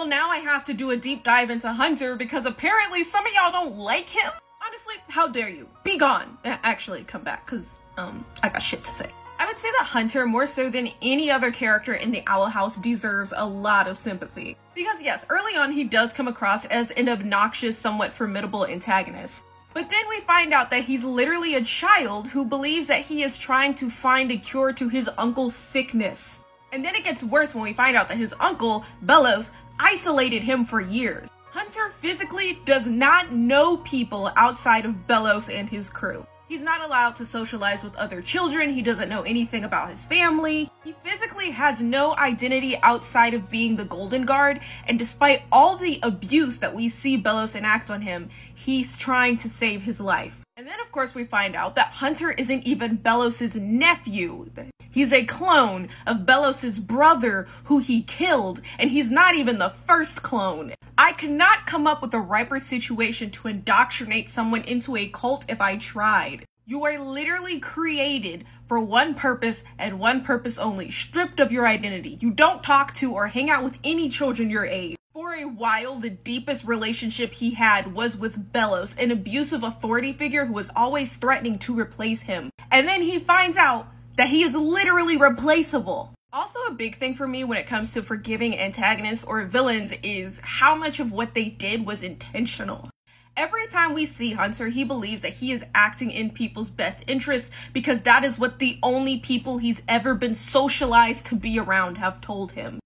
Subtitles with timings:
[0.00, 3.32] well, now I have to do a deep dive into Hunter because apparently some of
[3.34, 4.32] y'all don't like him.
[4.66, 5.68] Honestly, how dare you?
[5.84, 6.38] Be gone.
[6.42, 9.10] Actually, come back because um, I got shit to say.
[9.38, 12.78] I would say that Hunter, more so than any other character in the Owl House,
[12.78, 14.56] deserves a lot of sympathy.
[14.74, 19.44] Because, yes, early on he does come across as an obnoxious, somewhat formidable antagonist.
[19.74, 23.36] But then we find out that he's literally a child who believes that he is
[23.36, 26.38] trying to find a cure to his uncle's sickness.
[26.72, 29.50] And then it gets worse when we find out that his uncle, Belos,
[29.80, 31.28] isolated him for years.
[31.50, 36.26] Hunter physically does not know people outside of Belos and his crew.
[36.48, 38.74] He's not allowed to socialize with other children.
[38.74, 40.68] He doesn't know anything about his family.
[40.82, 44.60] He physically has no identity outside of being the Golden Guard.
[44.86, 49.48] And despite all the abuse that we see Belos enact on him, he's trying to
[49.48, 50.40] save his life.
[50.56, 54.50] And then, of course, we find out that Hunter isn't even Belos's nephew.
[54.90, 60.22] He's a clone of Belos's brother who he killed, and he's not even the first
[60.22, 60.74] clone.
[60.98, 65.44] I could not come up with a riper situation to indoctrinate someone into a cult
[65.48, 66.44] if I tried.
[66.66, 72.18] You are literally created for one purpose and one purpose only, stripped of your identity.
[72.20, 74.96] You don't talk to or hang out with any children your age.
[75.12, 80.46] For a while, the deepest relationship he had was with Belos, an abusive authority figure
[80.46, 82.50] who was always threatening to replace him.
[82.70, 83.88] And then he finds out
[84.20, 86.12] that he is literally replaceable.
[86.30, 90.38] Also, a big thing for me when it comes to forgiving antagonists or villains is
[90.42, 92.90] how much of what they did was intentional.
[93.34, 97.50] Every time we see Hunter, he believes that he is acting in people's best interests
[97.72, 102.20] because that is what the only people he's ever been socialized to be around have
[102.20, 102.79] told him.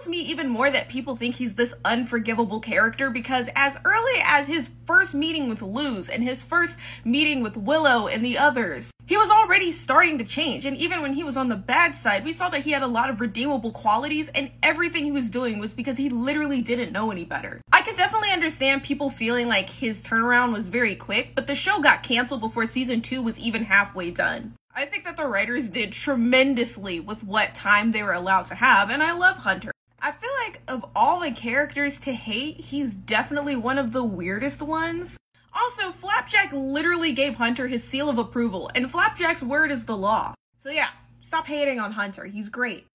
[0.00, 4.46] Baffles me even more that people think he's this unforgivable character because as early as
[4.46, 9.18] his first meeting with Luz and his first meeting with Willow and the others, he
[9.18, 10.64] was already starting to change.
[10.64, 12.86] And even when he was on the bad side, we saw that he had a
[12.86, 17.10] lot of redeemable qualities, and everything he was doing was because he literally didn't know
[17.10, 17.60] any better.
[17.70, 21.78] I could definitely understand people feeling like his turnaround was very quick, but the show
[21.78, 24.54] got canceled before season two was even halfway done.
[24.74, 28.88] I think that the writers did tremendously with what time they were allowed to have,
[28.88, 29.72] and I love Hunter.
[30.02, 34.62] I feel like of all the characters to hate, he's definitely one of the weirdest
[34.62, 35.18] ones.
[35.52, 40.32] Also, Flapjack literally gave Hunter his seal of approval, and Flapjack's word is the law.
[40.56, 40.88] So yeah,
[41.20, 42.24] stop hating on Hunter.
[42.24, 42.86] He's great.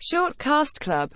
[0.00, 1.10] Short Cast Club